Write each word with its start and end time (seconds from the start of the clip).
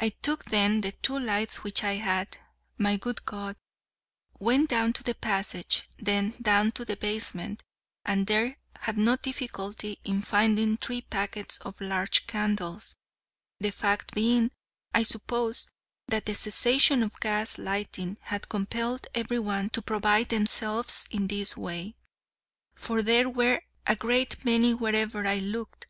I 0.00 0.08
took 0.08 0.46
then 0.46 0.80
the 0.80 0.90
two 0.90 1.16
lights 1.16 1.62
which 1.62 1.84
I 1.84 1.92
had, 1.98 2.38
my 2.78 2.96
good 2.96 3.24
God; 3.24 3.54
went 4.40 4.68
down 4.70 4.92
to 4.94 5.04
the 5.04 5.14
passage; 5.14 5.86
then 6.00 6.34
down 6.42 6.72
to 6.72 6.84
the 6.84 6.96
basement; 6.96 7.62
and 8.04 8.26
there 8.26 8.56
had 8.80 8.98
no 8.98 9.14
difficulty 9.14 10.00
in 10.02 10.22
finding 10.22 10.76
three 10.78 11.02
packets 11.02 11.58
of 11.58 11.80
large 11.80 12.26
candles, 12.26 12.96
the 13.60 13.70
fact 13.70 14.14
being, 14.16 14.50
I 14.92 15.04
suppose, 15.04 15.68
that 16.08 16.26
the 16.26 16.34
cessation 16.34 17.00
of 17.04 17.20
gas 17.20 17.56
lighting 17.56 18.18
had 18.22 18.48
compelled 18.48 19.06
everyone 19.14 19.70
to 19.70 19.82
provide 19.82 20.30
themselves 20.30 21.06
in 21.08 21.28
this 21.28 21.56
way, 21.56 21.94
for 22.74 23.00
there 23.00 23.28
were 23.30 23.60
a 23.86 23.94
great 23.94 24.44
many 24.44 24.74
wherever 24.74 25.24
I 25.24 25.38
looked. 25.38 25.86